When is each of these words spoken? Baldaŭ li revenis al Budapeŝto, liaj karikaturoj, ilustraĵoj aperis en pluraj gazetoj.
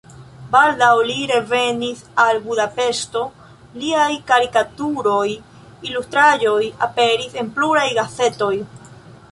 Baldaŭ 0.53 0.93
li 1.09 1.17
revenis 1.31 2.01
al 2.23 2.39
Budapeŝto, 2.47 3.21
liaj 3.83 4.09
karikaturoj, 4.33 5.27
ilustraĵoj 5.91 6.61
aperis 6.89 7.39
en 7.43 7.55
pluraj 7.59 7.87
gazetoj. 8.03 8.55